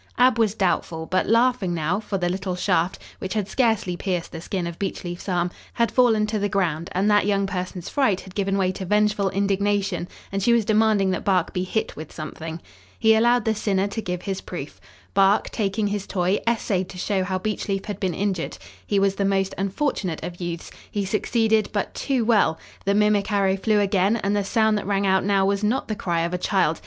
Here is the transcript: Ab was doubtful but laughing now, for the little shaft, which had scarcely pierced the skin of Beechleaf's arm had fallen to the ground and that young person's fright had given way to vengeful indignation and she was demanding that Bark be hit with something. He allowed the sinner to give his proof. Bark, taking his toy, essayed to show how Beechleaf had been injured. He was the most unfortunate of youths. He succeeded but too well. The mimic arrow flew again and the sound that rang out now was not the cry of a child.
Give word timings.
Ab 0.17 0.39
was 0.39 0.55
doubtful 0.55 1.05
but 1.05 1.27
laughing 1.29 1.75
now, 1.75 1.99
for 1.99 2.17
the 2.17 2.27
little 2.27 2.55
shaft, 2.55 2.97
which 3.19 3.35
had 3.35 3.47
scarcely 3.47 3.95
pierced 3.95 4.31
the 4.31 4.41
skin 4.41 4.65
of 4.65 4.79
Beechleaf's 4.79 5.29
arm 5.29 5.51
had 5.73 5.91
fallen 5.91 6.25
to 6.25 6.39
the 6.39 6.49
ground 6.49 6.89
and 6.93 7.07
that 7.11 7.27
young 7.27 7.45
person's 7.45 7.87
fright 7.87 8.21
had 8.21 8.33
given 8.33 8.57
way 8.57 8.71
to 8.71 8.83
vengeful 8.83 9.29
indignation 9.29 10.07
and 10.31 10.41
she 10.41 10.53
was 10.53 10.65
demanding 10.65 11.11
that 11.11 11.23
Bark 11.23 11.53
be 11.53 11.63
hit 11.63 11.95
with 11.95 12.11
something. 12.11 12.59
He 12.97 13.13
allowed 13.13 13.45
the 13.45 13.53
sinner 13.53 13.85
to 13.89 14.01
give 14.01 14.23
his 14.23 14.41
proof. 14.41 14.81
Bark, 15.13 15.51
taking 15.51 15.85
his 15.85 16.07
toy, 16.07 16.39
essayed 16.47 16.89
to 16.89 16.97
show 16.97 17.23
how 17.23 17.37
Beechleaf 17.37 17.85
had 17.85 17.99
been 17.99 18.15
injured. 18.15 18.57
He 18.87 18.97
was 18.97 19.13
the 19.13 19.23
most 19.25 19.53
unfortunate 19.55 20.23
of 20.23 20.41
youths. 20.41 20.71
He 20.89 21.05
succeeded 21.05 21.69
but 21.71 21.93
too 21.93 22.25
well. 22.25 22.57
The 22.85 22.95
mimic 22.95 23.31
arrow 23.31 23.55
flew 23.55 23.79
again 23.79 24.15
and 24.17 24.35
the 24.35 24.43
sound 24.43 24.79
that 24.79 24.87
rang 24.87 25.05
out 25.05 25.23
now 25.23 25.45
was 25.45 25.63
not 25.63 25.87
the 25.87 25.95
cry 25.95 26.21
of 26.21 26.33
a 26.33 26.39
child. 26.39 26.79